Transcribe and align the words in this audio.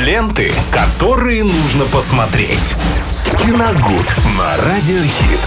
Ленты, 0.00 0.50
которые 0.70 1.44
нужно 1.44 1.84
посмотреть. 1.84 2.74
Киногуд 3.38 4.16
на 4.38 4.56
Радиохит. 4.64 5.40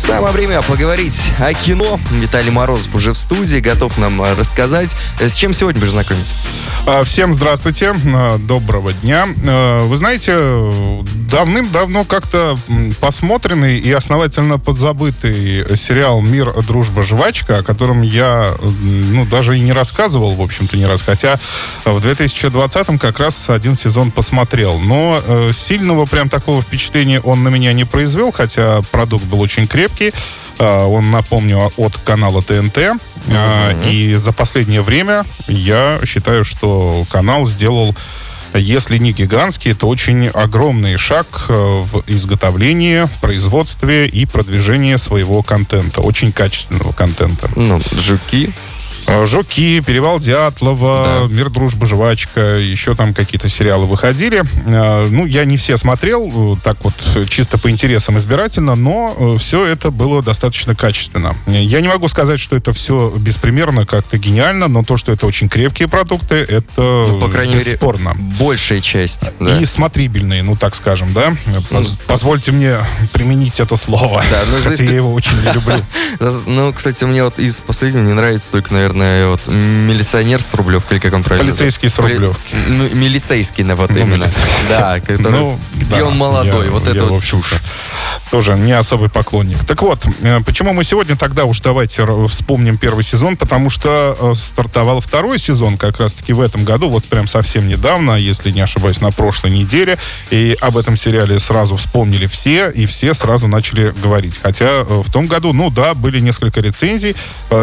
Самое 0.00 0.32
время 0.32 0.60
поговорить 0.62 1.30
о 1.38 1.54
кино. 1.54 2.00
Виталий 2.10 2.50
Морозов 2.50 2.92
уже 2.96 3.12
в 3.12 3.16
студии, 3.16 3.58
готов 3.58 3.96
нам 3.98 4.20
э, 4.22 4.34
рассказать. 4.34 4.96
Э, 5.20 5.28
С 5.28 5.36
чем 5.36 5.52
сегодня 5.52 5.78
будешь 5.80 5.92
знакомиться? 5.92 6.34
А, 6.84 7.04
Всем 7.04 7.32
здравствуйте, 7.32 7.94
а, 8.12 8.38
доброго 8.38 8.92
дня. 8.92 9.28
Вы 9.84 9.96
знаете, 9.96 10.32
давным-давно 11.32 12.04
как-то 12.04 12.58
посмотренный 13.00 13.78
и 13.78 13.90
основательно 13.90 14.58
подзабытый 14.58 15.76
сериал 15.78 16.20
«Мир, 16.20 16.52
дружба, 16.62 17.02
жвачка», 17.02 17.58
о 17.58 17.62
котором 17.62 18.02
я, 18.02 18.54
ну, 18.82 19.24
даже 19.24 19.56
и 19.56 19.60
не 19.60 19.72
рассказывал, 19.72 20.34
в 20.34 20.42
общем-то, 20.42 20.76
не 20.76 20.84
раз, 20.84 21.00
хотя 21.00 21.40
в 21.86 21.96
2020-м 21.98 22.98
как 22.98 23.18
раз 23.18 23.48
один 23.48 23.76
сезон 23.76 24.10
посмотрел. 24.10 24.78
Но 24.78 25.20
э, 25.24 25.50
сильного 25.54 26.04
прям 26.04 26.28
такого 26.28 26.60
впечатления 26.60 27.20
он 27.20 27.42
на 27.42 27.48
меня 27.48 27.72
не 27.72 27.84
произвел, 27.84 28.30
хотя 28.30 28.82
продукт 28.90 29.24
был 29.24 29.40
очень 29.40 29.66
крепкий. 29.66 30.12
А, 30.58 30.86
Он, 30.86 31.10
напомню, 31.10 31.72
от 31.76 31.96
канала 31.98 32.42
ТНТ. 32.42 32.78
А, 33.30 33.72
И 33.88 34.14
за 34.14 34.32
последнее 34.32 34.82
время 34.82 35.24
я 35.48 35.98
считаю, 36.04 36.44
что 36.44 37.06
канал 37.10 37.46
сделал 37.46 37.96
если 38.58 38.98
не 38.98 39.12
гигантский, 39.12 39.74
то 39.74 39.88
очень 39.88 40.28
огромный 40.28 40.96
шаг 40.96 41.26
э, 41.48 41.52
в 41.52 42.02
изготовлении, 42.06 43.08
производстве 43.20 44.06
и 44.06 44.26
продвижении 44.26 44.96
своего 44.96 45.42
контента. 45.42 46.00
Очень 46.00 46.32
качественного 46.32 46.92
контента. 46.92 47.50
Ну, 47.56 47.80
жуки. 47.92 48.52
Э, 49.14 49.26
Жуки, 49.26 49.80
Перевал 49.80 50.18
Дятлова, 50.20 51.26
Мир, 51.28 51.50
дружба, 51.50 51.86
жвачка, 51.86 52.56
еще 52.56 52.94
там 52.94 53.12
какие-то 53.14 53.48
сериалы 53.48 53.86
выходили. 53.86 54.42
Э, 54.66 55.08
Ну, 55.10 55.26
я 55.26 55.44
не 55.44 55.56
все 55.56 55.76
смотрел, 55.76 56.54
э, 56.54 56.56
так 56.64 56.78
вот, 56.82 56.94
чисто 57.28 57.58
по 57.58 57.70
интересам 57.70 58.16
избирательно, 58.18 58.74
но 58.74 59.36
все 59.38 59.64
это 59.66 59.90
было 59.90 60.22
достаточно 60.22 60.74
качественно. 60.74 61.36
Я 61.46 61.80
не 61.80 61.88
могу 61.88 62.08
сказать, 62.08 62.40
что 62.40 62.56
это 62.56 62.72
все 62.72 63.12
беспримерно, 63.16 63.84
как-то 63.86 64.16
гениально, 64.18 64.68
но 64.68 64.82
то, 64.82 64.96
что 64.96 65.12
это 65.12 65.26
очень 65.26 65.48
крепкие 65.48 65.88
продукты, 65.88 66.36
это 66.36 66.82
Ну, 67.08 67.20
по 67.20 67.28
крайней 67.28 67.54
мере, 67.56 67.72
бесспорно. 67.72 68.14
большая 68.40 68.80
часть. 68.80 69.30
да. 69.40 69.58
И 69.58 69.64
смотрибельные, 69.66 70.42
ну 70.42 70.56
так 70.56 70.74
скажем, 70.74 71.12
да? 71.12 71.34
Поз- 71.70 71.98
Позвольте 72.06 72.52
мне 72.52 72.76
применить 73.12 73.60
это 73.60 73.76
слово. 73.76 74.22
Да, 74.30 74.38
ну, 74.50 74.56
Хотя 74.62 74.74
здесь- 74.76 74.88
я 74.90 74.96
его 74.96 75.12
очень 75.12 75.36
не 75.44 75.52
люблю. 75.52 75.84
Ну, 76.46 76.72
кстати, 76.72 77.04
мне 77.04 77.24
вот 77.24 77.38
из 77.38 77.60
последнего 77.60 78.02
не 78.02 78.12
нравится 78.14 78.52
только, 78.52 78.72
наверное, 78.72 79.01
вот 79.28 79.46
милиционер 79.48 80.42
с 80.42 80.54
Рублевкой, 80.54 80.96
или 80.96 81.02
как 81.02 81.14
он 81.14 81.22
правильно 81.22 81.50
Полицейский 81.50 81.88
с? 81.88 81.98
Рублевки. 81.98 82.54
Ну, 82.68 82.88
милицейский, 82.94 83.64
ну, 83.64 83.74
вот 83.76 83.90
Ну, 83.90 83.96
именно. 83.98 84.14
милицейский. 84.24 84.68
Да, 84.68 85.00
который- 85.00 85.30
Ну, 85.32 85.58
где 85.74 86.00
да, 86.00 86.04
он 86.06 86.16
молодой. 86.18 86.66
я- 86.66 86.70
вот 86.72 86.84
я, 86.84 86.90
это 86.92 87.04
вот 87.04 87.24
чушь. 87.24 87.54
тоже 88.30 88.54
не 88.56 88.72
особый 88.72 89.10
поклонник. 89.10 89.62
Так 89.66 89.82
вот, 89.82 90.04
э, 90.22 90.40
почему 90.46 90.72
мы 90.72 90.84
сегодня 90.84 91.16
тогда 91.16 91.44
уж 91.44 91.60
давайте 91.60 92.06
вспомним 92.28 92.78
первый 92.78 93.04
сезон, 93.04 93.36
потому 93.36 93.68
что 93.70 94.16
э, 94.18 94.34
стартовал 94.34 95.00
второй 95.00 95.38
сезон 95.38 95.76
как 95.76 95.98
раз-таки 96.00 96.32
в 96.32 96.40
этом 96.40 96.64
году, 96.64 96.88
вот 96.88 97.04
прям 97.04 97.26
совсем 97.26 97.68
недавно, 97.68 98.12
если 98.12 98.50
не 98.50 98.60
ошибаюсь, 98.62 99.00
на 99.00 99.10
прошлой 99.10 99.50
неделе, 99.50 99.98
и 100.30 100.56
об 100.60 100.76
этом 100.78 100.96
сериале 100.96 101.40
сразу 101.40 101.76
вспомнили 101.76 102.26
все, 102.26 102.70
и 102.70 102.86
все 102.86 103.12
сразу 103.14 103.48
начали 103.48 103.92
говорить. 104.02 104.40
Хотя 104.42 104.66
э, 104.80 105.02
в 105.04 105.10
том 105.12 105.26
году, 105.26 105.52
ну 105.52 105.70
да, 105.70 105.94
были 105.94 106.18
несколько 106.20 106.60
рецензий, 106.60 107.14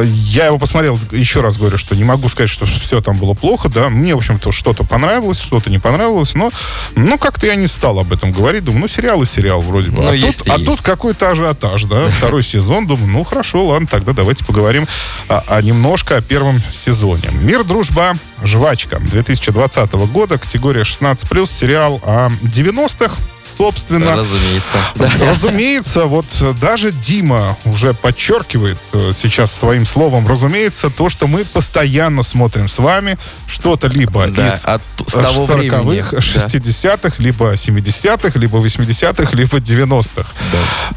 я 0.03 0.45
его 0.47 0.59
посмотрел, 0.59 0.99
еще 1.11 1.28
раз 1.35 1.57
говорю, 1.57 1.77
что 1.77 1.95
не 1.95 2.03
могу 2.03 2.29
сказать, 2.29 2.49
что 2.49 2.65
все 2.65 3.01
там 3.01 3.17
было 3.17 3.33
плохо, 3.33 3.69
да, 3.69 3.89
мне, 3.89 4.15
в 4.15 4.17
общем-то, 4.17 4.51
что-то 4.51 4.83
понравилось, 4.83 5.39
что-то 5.39 5.69
не 5.69 5.79
понравилось, 5.79 6.33
но, 6.33 6.51
ну, 6.95 7.17
как-то 7.17 7.47
я 7.47 7.55
не 7.55 7.67
стал 7.67 7.99
об 7.99 8.11
этом 8.11 8.31
говорить, 8.31 8.63
думаю, 8.63 8.81
ну, 8.81 8.87
сериал 8.87 9.21
и 9.21 9.25
сериал 9.25 9.61
вроде 9.61 9.91
бы. 9.91 10.01
Ну, 10.01 10.09
а 10.09 10.15
есть 10.15 10.39
тут, 10.39 10.49
а 10.49 10.57
есть. 10.57 10.65
тут 10.65 10.81
какой-то 10.81 11.29
ажиотаж, 11.29 11.83
да, 11.85 12.07
второй 12.07 12.43
сезон, 12.43 12.87
думаю, 12.87 13.11
ну, 13.11 13.23
хорошо, 13.23 13.65
ладно, 13.65 13.87
тогда 13.87 14.13
давайте 14.13 14.43
поговорим 14.43 14.87
а, 15.27 15.43
а 15.47 15.61
немножко 15.61 16.17
о 16.17 16.21
первом 16.21 16.59
сезоне. 16.71 17.29
«Мир, 17.41 17.63
дружба, 17.63 18.13
жвачка» 18.43 18.99
2020 18.99 19.91
года, 20.11 20.37
категория 20.37 20.81
16+, 20.81 21.45
сериал 21.45 22.01
о 22.03 22.29
90-х, 22.41 23.15
собственно. 23.59 24.15
Разумеется. 24.15 24.77
Да. 24.95 25.11
Разумеется, 25.29 26.05
вот 26.05 26.25
э, 26.39 26.53
даже 26.61 26.91
Дима 26.93 27.57
уже 27.65 27.93
подчеркивает 27.93 28.77
э, 28.93 29.11
сейчас 29.13 29.51
своим 29.51 29.85
словом, 29.85 30.25
разумеется, 30.27 30.89
то, 30.89 31.09
что 31.09 31.27
мы 31.27 31.43
постоянно 31.43 32.23
смотрим 32.23 32.69
с 32.69 32.79
вами 32.79 33.17
что-то 33.47 33.87
либо 33.87 34.27
Да, 34.27 34.47
из 34.47 34.63
от- 34.65 34.81
с 35.07 35.11
того 35.11 35.45
40-х, 35.45 35.81
времени, 35.83 36.05
да. 36.09 36.17
60-х, 36.19 37.15
либо 37.17 37.53
70-х, 37.53 38.39
либо 38.39 38.59
80-х, 38.59 39.35
либо 39.35 39.57
90-х. 39.57 40.29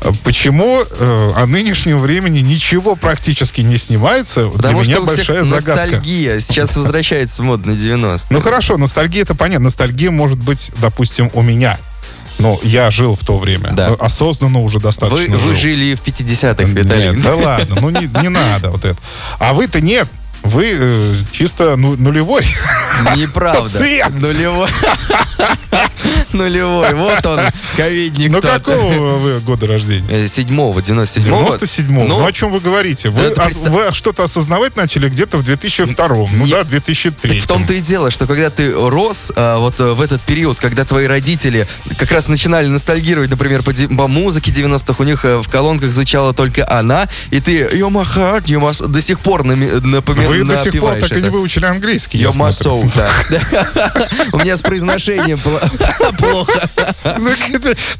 Э, 0.02 0.12
Почему 0.22 0.82
э, 0.88 1.32
о 1.34 1.46
нынешнем 1.46 1.98
времени 1.98 2.38
ничего 2.40 2.94
практически 2.94 3.60
не 3.62 3.76
снимается, 3.76 4.46
Потому 4.48 4.82
для 4.84 4.98
меня 4.98 5.04
большая 5.04 5.42
загадка. 5.42 5.82
ностальгия. 5.86 6.38
Сейчас 6.38 6.76
возвращается 6.76 7.42
мод 7.42 7.66
на 7.66 7.74
90 7.74 8.28
Ну 8.32 8.40
хорошо, 8.40 8.76
ностальгия 8.78 9.22
это 9.22 9.34
понятно. 9.34 9.64
Ностальгия 9.64 10.12
может 10.12 10.38
быть, 10.38 10.70
допустим, 10.80 11.28
у 11.34 11.42
меня. 11.42 11.78
Но 12.42 12.60
я 12.62 12.90
жил 12.90 13.14
в 13.14 13.24
то 13.24 13.38
время. 13.38 13.70
Да. 13.72 13.90
Э, 13.90 13.96
Осознанно 13.98 14.60
уже 14.60 14.80
достаточно 14.80 15.36
вы 15.36 15.54
жил. 15.54 15.54
жили 15.54 15.94
в 15.94 16.02
50-х, 16.02 16.64
Виталий. 16.64 17.10
Нет, 17.10 17.22
да 17.22 17.34
ладно, 17.36 17.76
ну 17.80 17.90
не, 17.90 18.06
не 18.20 18.28
надо 18.28 18.70
вот 18.70 18.84
это. 18.84 18.98
А 19.38 19.52
вы-то 19.54 19.80
нет. 19.80 20.08
Вы 20.42 20.72
э, 20.76 21.14
чисто 21.32 21.76
ну- 21.76 21.96
нулевой. 21.96 22.44
Неправда. 23.16 23.62
Пациент. 23.62 24.16
Нулевой. 24.16 24.68
Нулевой. 26.32 26.94
Вот 26.94 27.24
он, 27.26 27.40
ковидник 27.76 28.30
Ну 28.30 28.40
какого 28.40 29.16
вы 29.18 29.40
года 29.40 29.66
рождения? 29.66 30.06
Э, 30.10 30.26
Седьмого, 30.28 30.78
97-го. 30.80 31.54
97-го. 31.56 32.04
Ну, 32.04 32.18
Ну, 32.20 32.26
о 32.26 32.32
чем 32.32 32.50
вы 32.52 32.60
говорите? 32.60 33.08
Вы, 33.10 33.22
это 33.22 33.42
ос- 33.42 33.48
представ- 33.52 33.70
вы 33.72 33.92
что-то 33.94 34.24
осознавать 34.24 34.76
начали 34.76 35.08
где-то 35.08 35.38
в 35.38 35.42
2002-м. 35.42 36.28
Ну 36.38 36.44
Не- 36.46 36.50
да, 36.52 36.64
2003 36.64 37.34
Так 37.36 37.44
в 37.44 37.46
том-то 37.46 37.74
и 37.74 37.80
дело, 37.80 38.10
что 38.10 38.26
когда 38.26 38.50
ты 38.50 38.72
рос, 38.72 39.32
а, 39.34 39.58
вот 39.58 39.78
э, 39.80 39.92
в 39.92 40.00
этот 40.00 40.20
период, 40.22 40.58
когда 40.58 40.84
твои 40.84 41.06
родители 41.06 41.66
как 41.98 42.10
раз 42.12 42.28
начинали 42.28 42.66
ностальгировать, 42.66 43.30
например, 43.30 43.62
по, 43.62 43.72
музыке 44.08 44.50
90-х, 44.50 44.94
у 44.98 45.04
них 45.04 45.24
э, 45.24 45.38
в 45.38 45.48
колонках 45.48 45.90
звучала 45.90 46.32
только 46.34 46.68
она, 46.70 47.08
и 47.30 47.40
ты 47.40 47.62
«You're 47.62 47.90
my 47.90 48.04
heart, 48.06 48.44
you're 48.44 48.60
my 48.60 48.70
s- 48.70 48.78
до 48.80 49.00
сих 49.00 49.20
пор 49.20 49.44
нами- 49.44 49.80
напомин- 49.84 50.26
Вы 50.26 50.44
до 50.44 50.56
сих 50.62 50.78
пор 50.80 50.94
так 50.96 51.16
и 51.16 51.22
не 51.22 51.28
выучили 51.30 51.64
английский. 51.64 52.18
я 52.18 52.28
You're 52.28 52.36
my 52.36 52.50
soul, 52.50 52.90
да. 52.94 53.08
У 54.32 54.38
меня 54.38 54.56
с 54.56 54.60
произношением 54.62 55.38
плохо. 56.22 56.68
Ну, 57.18 57.30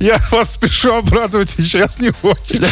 Я 0.00 0.18
вас 0.30 0.54
спешу 0.54 0.94
обрадовать 0.94 1.50
сейчас 1.50 1.98
не 1.98 2.12
очень. 2.22 2.64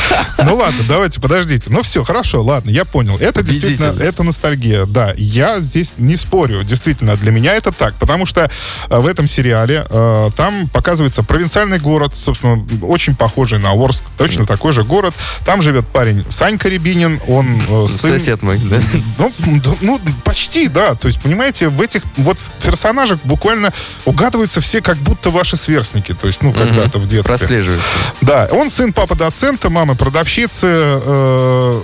Ну 0.44 0.56
ладно, 0.56 0.84
давайте, 0.88 1.20
подождите. 1.20 1.70
Ну 1.70 1.82
все, 1.82 2.04
хорошо, 2.04 2.42
ладно, 2.42 2.70
я 2.70 2.84
понял. 2.84 3.16
Это 3.18 3.42
действительно, 3.42 4.00
это 4.00 4.22
ностальгия. 4.22 4.86
Да, 4.86 5.12
я 5.16 5.60
здесь 5.60 5.94
не 5.98 6.16
спорю. 6.16 6.62
Действительно, 6.62 7.16
для 7.16 7.30
меня 7.30 7.54
это 7.54 7.72
так. 7.72 7.94
Потому 7.94 8.26
что 8.26 8.50
э, 8.88 8.98
в 8.98 9.06
этом 9.06 9.26
сериале 9.26 9.86
э, 9.88 10.30
там 10.36 10.68
показывается 10.68 11.22
провинциальный 11.22 11.78
город, 11.78 12.16
собственно, 12.16 12.64
очень 12.82 13.14
похожий 13.14 13.58
на 13.58 13.72
Орск. 13.72 14.04
Точно 14.16 14.46
такой 14.46 14.72
же 14.72 14.84
город. 14.84 15.14
Там 15.44 15.62
живет 15.62 15.86
парень 15.88 16.24
Санька 16.30 16.68
Рябинин. 16.68 17.20
Он 17.26 17.46
э, 17.68 17.86
сын... 17.88 18.18
Сосед 18.18 18.42
мой, 18.42 18.58
да. 18.58 18.80
Ну, 19.18 19.32
ну, 19.80 20.00
почти, 20.24 20.68
да. 20.68 20.94
То 20.94 21.08
есть, 21.08 21.20
понимаете, 21.20 21.68
в 21.68 21.80
этих 21.80 22.02
вот 22.16 22.38
персонажах 22.62 23.18
буквально 23.24 23.72
угадываются 24.04 24.60
все 24.60 24.80
как 24.80 24.96
будто 24.98 25.30
ваши 25.40 25.56
сверстники. 25.56 26.12
То 26.12 26.26
есть, 26.26 26.42
ну, 26.42 26.52
когда-то 26.52 26.98
в 26.98 27.06
детстве. 27.06 27.36
Прослеживается. 27.38 27.88
Да, 28.20 28.48
он 28.52 28.68
сын 28.70 28.92
папы 28.92 29.14
доцента, 29.14 29.70
мамы 29.70 29.94
продавщицы. 29.94 30.66
э, 30.66 31.80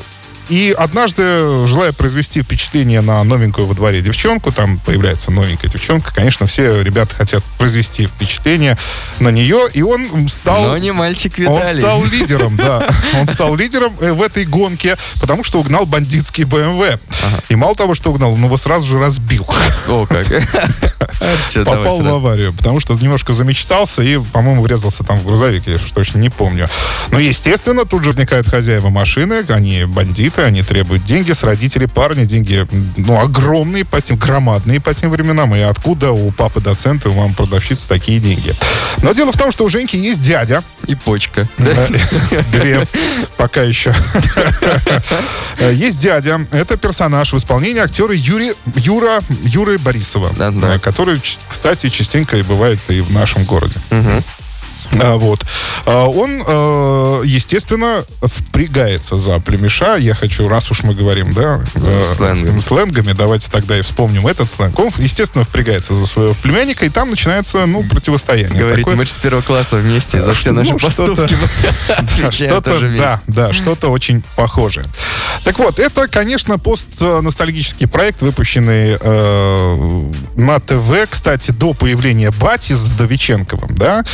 и 0.49 0.75
однажды, 0.77 1.67
желая 1.67 1.93
произвести 1.93 2.43
впечатление 2.43 3.01
на 3.01 3.23
новенькую 3.25 3.67
во 3.67 3.75
дворе 3.75 4.01
девчонку, 4.01 4.53
там 4.53 4.79
появляется 4.79 5.31
новенькая 5.31 5.71
девчонка, 5.71 6.15
конечно, 6.15 6.47
все 6.47 6.83
ребята 6.83 7.15
хотят 7.15 7.43
произвести 7.59 8.07
впечатление 8.07 8.79
на 9.19 9.31
нее, 9.31 9.63
и 9.73 9.83
он 9.83 10.29
стал... 10.29 10.63
Но 10.63 10.79
не 10.79 10.93
мальчик 10.93 11.35
Он 11.39 11.59
Виталий. 11.59 11.81
стал 11.81 12.05
лидером, 12.13 12.57
да. 12.57 12.87
Он 13.15 13.27
стал 13.27 13.57
лидером 13.57 13.95
э, 14.01 14.13
в 14.13 14.23
этой 14.23 14.45
гонке, 14.45 14.97
потому 15.21 15.43
что 15.45 15.61
угнал 15.61 15.87
бандитский 15.87 16.45
БМВ. 16.45 16.99
И 17.49 17.57
мало 17.57 17.75
того, 17.75 17.95
что 17.95 18.11
угнал, 18.11 18.33
он 18.33 18.45
его 18.45 18.57
сразу 18.57 18.87
же 18.87 18.99
разбил. 18.99 19.47
О, 19.89 20.07
как. 20.07 20.27
Попал 21.65 22.01
в 22.01 22.09
аварию, 22.09 22.53
потому 22.53 22.81
что 22.81 22.95
немножко 22.95 23.33
замечтался 23.33 24.03
и, 24.03 24.19
по-моему, 24.19 24.63
врезался 24.63 25.03
там 25.03 25.19
в 25.19 25.27
грузовик, 25.27 25.67
я 25.67 25.77
уж 25.77 25.91
точно 25.93 26.19
не 26.19 26.31
помню. 26.31 26.69
Но, 27.11 27.19
естественно, 27.19 27.85
тут 27.85 28.05
же 28.05 28.11
возникают 28.11 28.49
хозяева 28.49 28.91
машины, 28.91 29.45
они 29.49 29.85
бандиты, 29.85 30.36
алименты, 30.37 30.43
они 30.43 30.63
требуют 30.63 31.05
деньги 31.05 31.33
с 31.33 31.43
родителей 31.43 31.87
парня, 31.87 32.25
деньги, 32.25 32.67
ну, 32.97 33.21
огромные 33.21 33.85
по 33.85 34.01
тем, 34.01 34.17
громадные 34.17 34.81
по 34.81 34.95
тем 34.95 35.11
временам, 35.11 35.55
и 35.55 35.61
откуда 35.61 36.13
у 36.13 36.31
папы 36.31 36.61
доцента, 36.61 37.11
у 37.11 37.15
мамы 37.15 37.35
продавщицы 37.35 37.89
такие 37.89 38.19
деньги. 38.21 38.55
Но 39.03 39.13
дело 39.13 39.33
в 39.33 39.39
том, 39.39 39.53
что 39.53 39.65
у 39.65 39.69
Женьки 39.69 39.97
есть 39.97 40.21
дядя. 40.21 40.63
И 40.87 40.95
почка. 40.95 41.47
Две. 42.53 42.87
Пока 43.37 43.63
еще. 43.63 43.95
Есть 45.73 46.01
дядя. 46.01 46.47
Это 46.53 46.77
персонаж 46.77 47.33
в 47.33 47.39
исполнении 47.39 47.81
актера 47.81 48.15
Юрий, 48.15 48.53
Юра, 48.77 49.21
Юры 49.43 49.79
Борисова. 49.79 50.33
Да, 50.37 50.51
да. 50.51 50.79
Который, 50.79 51.21
кстати, 51.49 51.89
частенько 51.89 52.37
и 52.37 52.43
бывает 52.43 52.79
и 52.89 53.01
в 53.01 53.11
нашем 53.13 53.45
городе. 53.45 53.75
А, 53.91 54.21
Вот. 54.99 55.45
А, 55.85 56.07
Он, 56.07 56.43
э, 56.47 57.23
естественно, 57.25 58.05
впрягается 58.23 59.17
за 59.17 59.39
племеша. 59.41 59.97
Я 59.97 60.15
хочу, 60.15 60.49
раз 60.49 60.71
уж 60.71 60.83
мы 60.83 60.95
говорим, 60.95 61.33
да, 61.33 61.61
э, 61.75 62.03
Сленгами. 62.05 62.61
сленгами, 62.61 63.13
давайте 63.13 63.51
тогда 63.51 63.79
и 63.79 63.83
вспомним 63.83 64.27
этот 64.27 64.51
сленг. 64.51 64.79
Он, 64.79 64.91
естественно, 64.99 65.45
впрягается 65.45 65.95
за 65.95 66.07
своего 66.07 66.35
племянника, 66.35 66.85
и 66.87 66.89
там 66.89 67.11
начинается, 67.11 67.67
ну, 67.67 67.83
противостояние. 67.83 68.59
Говорит, 68.59 68.85
Такое- 68.85 68.97
мы 68.97 69.07
с 69.07 69.17
первого 69.19 69.43
класса 69.43 69.77
вместе 69.77 70.21
за 70.23 70.33
все 70.33 70.53
наши 70.53 70.73
Ну, 70.73 70.79
поступки. 70.79 71.37
Что-то, 72.31 72.81
да, 72.97 73.21
да, 73.27 73.53
что-то 73.53 73.89
очень 73.89 74.23
похожее. 74.37 74.87
Так 75.45 75.59
вот, 75.59 75.79
это, 75.79 76.09
конечно, 76.09 76.59
постностальгический 76.59 77.87
проект, 77.87 78.23
выпущенный 78.23 78.97
э, 79.01 80.03
на 80.37 80.61
ТВ, 80.61 81.09
кстати, 81.09 81.51
до 81.51 81.73
появления 81.73 82.31
Бати 82.31 82.73
с 82.73 82.87
Вдовиченковым, 82.87 83.71
да, 83.77 84.05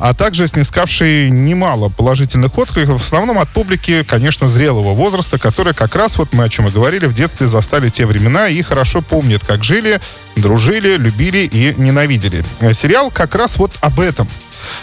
а, 0.00 0.14
также 0.14 0.46
снискавший 0.46 1.30
немало 1.30 1.88
положительных 1.88 2.56
откликов, 2.58 3.00
в 3.00 3.04
основном 3.04 3.38
от 3.38 3.48
публики, 3.48 4.02
конечно, 4.02 4.48
зрелого 4.48 4.94
возраста, 4.94 5.38
которые 5.38 5.74
как 5.74 5.94
раз, 5.94 6.16
вот 6.16 6.32
мы 6.32 6.44
о 6.44 6.48
чем 6.48 6.68
и 6.68 6.70
говорили, 6.70 7.06
в 7.06 7.14
детстве 7.14 7.46
застали 7.46 7.88
те 7.88 8.06
времена 8.06 8.48
и 8.48 8.62
хорошо 8.62 9.02
помнят, 9.02 9.44
как 9.44 9.64
жили, 9.64 10.00
дружили, 10.36 10.96
любили 10.96 11.48
и 11.50 11.74
ненавидели. 11.76 12.44
Э, 12.60 12.74
Сериал 12.74 13.10
как 13.10 13.34
раз 13.34 13.56
вот 13.56 13.72
об 13.80 14.00
этом. 14.00 14.28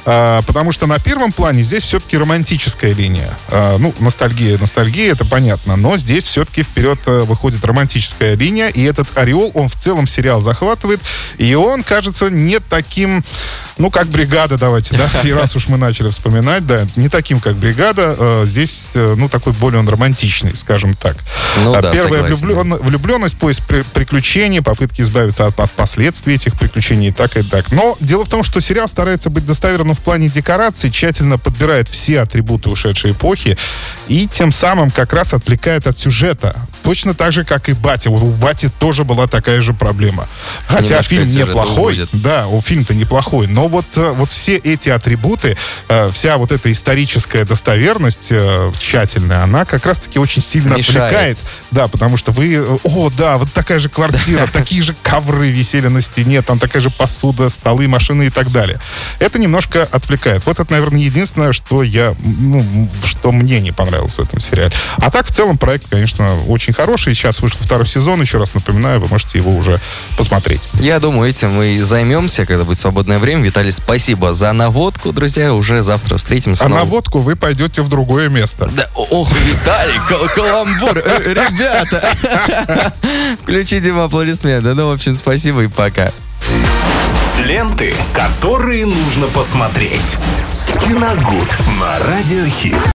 А, 0.06 0.42
потому 0.44 0.72
что 0.72 0.88
на 0.88 1.00
первом 1.00 1.32
плане 1.32 1.64
здесь 1.64 1.84
все-таки 1.84 2.18
романтическая 2.18 2.94
линия. 2.94 3.32
А, 3.50 3.78
ну, 3.78 3.94
ностальгия, 4.00 4.58
ностальгия, 4.58 5.12
это 5.12 5.26
понятно, 5.26 5.76
но 5.76 5.98
здесь 5.98 6.26
все-таки 6.26 6.64
вперед 6.64 7.00
э, 7.06 7.24
выходит 7.24 7.66
романтическая 7.66 8.36
линия, 8.36 8.70
и 8.70 8.84
этот 8.84 9.18
ореол, 9.18 9.52
он 9.54 9.70
в 9.70 9.76
целом 9.76 10.08
сериал 10.08 10.42
захватывает, 10.42 11.02
и 11.38 11.54
он 11.56 11.84
кажется 11.84 12.30
не 12.30 12.60
таким, 12.60 13.24
ну, 13.78 13.92
как 13.92 14.08
бригада, 14.08 14.58
давайте, 14.58 14.98
да, 14.98 15.10
и 15.24 15.32
раз 15.32 15.56
уж 15.56 15.68
мы 15.68 15.78
начали 15.78 16.10
вспоминать, 16.10 16.66
да, 16.66 16.88
не 16.96 17.10
таким, 17.10 17.40
как 17.40 17.56
бригада, 17.56 18.16
э, 18.18 18.44
здесь, 18.46 18.90
э, 18.94 19.16
ну, 19.18 19.30
такой 19.30 19.54
более 19.54 19.80
он 19.80 19.90
романтичный, 19.90 20.56
скажем 20.56 20.96
так. 20.96 21.18
Ну 21.58 21.74
А 21.74 21.82
да, 21.82 21.92
Первая 21.92 22.24
влюблен- 22.24 22.84
влюбленность, 22.84 23.38
поиск 23.38 23.64
при- 23.68 23.82
приключений, 23.84 24.62
попытки 24.62 25.02
избавиться 25.02 25.48
от, 25.48 25.60
от 25.60 25.72
последствий 25.72 26.36
этих 26.36 26.58
приключений 26.58 27.10
и 27.10 27.12
так 27.12 27.36
и 27.38 27.44
так. 27.44 27.72
Но 27.72 27.98
дело 28.00 28.26
в 28.26 28.30
том, 28.30 28.44
что 28.44 28.62
сериал 28.62 28.88
старается 28.88 29.30
быть 29.30 29.46
достоверным 29.46 29.96
в 29.96 30.00
плане 30.00 30.30
декораций, 30.30 30.92
тщательно 30.92 31.38
подбирает 31.38 31.90
все 31.90 32.22
атрибуты 32.22 32.70
ушедшей 32.70 33.12
эпохи 33.12 33.58
и 34.08 34.28
тем 34.28 34.52
самым 34.52 34.92
как 34.92 35.14
раз 35.14 35.34
отвлекает 35.34 35.88
от 35.88 35.98
сюжета. 35.98 36.56
Точно 36.86 37.16
так 37.16 37.32
же, 37.32 37.44
как 37.44 37.68
и 37.68 37.74
Бати. 37.74 38.08
Вот 38.08 38.22
у 38.22 38.30
Бати 38.30 38.70
тоже 38.80 39.04
была 39.04 39.28
такая 39.28 39.62
же 39.62 39.74
проблема. 39.74 40.28
Хотя 40.68 40.84
Немножко 40.84 41.04
фильм 41.04 41.28
неплохой. 41.28 42.08
Да, 42.14 42.48
у 42.48 42.62
фильм-то 42.62 42.94
неплохой. 42.94 43.48
Но 43.48 43.68
вот, 43.68 43.86
э, 43.96 44.12
вот 44.12 44.32
все 44.32 44.56
эти 44.56 44.90
атрибуты, 44.90 45.58
э, 45.90 46.12
вся 46.14 46.38
вот 46.38 46.52
эта 46.52 46.72
историческая 46.72 47.44
достоверность 47.44 48.28
э, 48.30 48.72
тщательная, 48.78 49.44
она 49.44 49.66
как 49.66 49.86
раз-таки 49.86 50.20
очень 50.20 50.44
сильно 50.44 50.76
Мешает. 50.76 50.90
отвлекает. 50.90 51.38
Да, 51.72 51.88
потому 51.88 52.18
что 52.18 52.32
вы, 52.32 52.64
о, 52.84 53.10
да, 53.10 53.38
вот 53.38 53.52
такая 53.52 53.80
же 53.80 53.90
квартира, 53.90 54.48
такие 54.54 54.84
же 54.84 54.96
ковры 55.02 55.50
висели 55.50 55.88
на 55.88 56.02
стене, 56.02 56.44
там 56.44 56.60
такая 56.60 56.84
же 56.84 56.92
посуда, 56.92 57.50
столы, 57.50 57.88
машины 57.88 58.28
и 58.28 58.30
так 58.30 58.52
далее. 58.52 58.80
Это 59.20 59.40
немножко 59.40 59.84
отвлекает. 59.84 60.46
Вот 60.46 60.60
это, 60.60 60.72
наверное, 60.72 61.02
единственное, 61.02 61.52
что 61.52 61.82
я, 61.82 62.14
ну, 62.24 62.64
что 63.04 63.32
мне 63.32 63.60
не 63.60 63.72
понравилось 63.72 64.18
в 64.18 64.20
этом 64.20 64.40
сериале. 64.40 64.72
А 64.98 65.10
так, 65.10 65.26
в 65.26 65.32
целом, 65.32 65.58
проект, 65.58 65.88
конечно, 65.90 66.38
очень 66.48 66.75
хороший. 66.76 67.14
Сейчас 67.16 67.40
вышел 67.42 67.60
второй 67.62 67.88
сезон, 67.88 68.22
еще 68.22 68.38
раз 68.38 68.54
напоминаю, 68.54 69.00
вы 69.00 69.08
можете 69.08 69.38
его 69.40 69.56
уже 69.56 69.80
посмотреть. 70.18 70.62
Я 70.76 71.00
думаю, 71.00 71.30
этим 71.30 71.52
мы 71.54 71.68
и 71.76 71.80
займемся, 71.82 72.46
когда 72.46 72.64
будет 72.64 72.78
свободное 72.80 73.20
время. 73.20 73.44
Виталий, 73.44 73.72
спасибо 73.72 74.34
за 74.34 74.52
наводку, 74.54 75.12
друзья. 75.12 75.54
Уже 75.54 75.82
завтра 75.82 76.18
встретимся 76.18 76.64
А 76.64 76.68
снова. 76.68 76.80
на 76.82 76.86
водку 76.86 77.20
вы 77.20 77.36
пойдете 77.36 77.82
в 77.82 77.88
другое 77.90 78.30
место. 78.30 78.70
Да, 78.76 78.90
ох, 78.96 79.32
Виталий, 79.34 80.00
кал- 80.08 80.28
каламбур. 80.36 80.98
Э, 80.98 81.22
Ребята, 81.34 82.14
включите 83.44 83.88
ему 83.88 84.02
аплодисменты. 84.02 84.74
Ну, 84.74 84.90
в 84.90 84.94
общем, 84.94 85.16
спасибо 85.16 85.64
и 85.64 85.68
пока. 85.68 86.12
Ленты, 87.46 87.94
которые 88.14 88.86
нужно 88.86 89.28
посмотреть. 89.28 90.02
Киногуд 90.82 91.48
на 91.80 92.00
Радиохит. 92.00 92.76